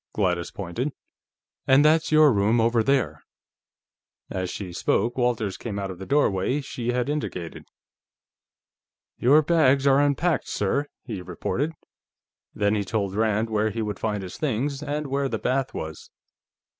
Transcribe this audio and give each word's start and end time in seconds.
Gladys 0.13 0.49
pointed. 0.49 0.93
"And 1.67 1.85
that's 1.85 2.11
your 2.11 2.33
room, 2.33 2.59
over 2.59 2.81
there." 2.81 3.21
As 4.31 4.49
she 4.49 4.73
spoke, 4.73 5.15
Walters 5.15 5.57
came 5.57 5.77
out 5.77 5.91
of 5.91 5.99
the 5.99 6.07
doorway 6.07 6.59
she 6.61 6.87
had 6.91 7.07
indicated. 7.07 7.65
"Your 9.19 9.43
bags 9.43 9.85
are 9.85 10.01
unpacked, 10.01 10.47
sir," 10.47 10.87
he 11.03 11.21
reported. 11.21 11.73
Then 12.55 12.73
he 12.73 12.83
told 12.83 13.13
Rand 13.13 13.51
where 13.51 13.69
he 13.69 13.83
would 13.83 13.99
find 13.99 14.23
his 14.23 14.37
things, 14.37 14.81
and 14.81 15.05
where 15.05 15.29
the 15.29 15.37
bath 15.37 15.71
was. 15.71 16.09